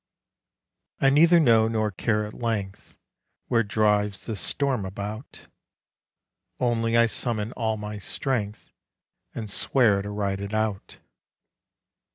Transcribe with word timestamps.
I 0.99 1.11
neither 1.11 1.39
know 1.39 1.67
nor 1.67 1.91
care 1.91 2.25
at 2.25 2.33
length 2.33 2.97
Where 3.49 3.61
drives 3.61 4.25
the 4.25 4.35
storm 4.35 4.83
about; 4.83 5.45
Only 6.59 6.97
I 6.97 7.05
summon 7.05 7.51
all 7.51 7.77
my 7.77 7.99
strength 7.99 8.73
And 9.35 9.47
swear 9.47 10.01
to 10.01 10.09
ride 10.09 10.41
it 10.41 10.55
out. 10.55 10.97